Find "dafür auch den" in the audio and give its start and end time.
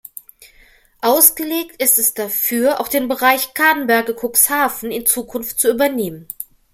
2.15-3.07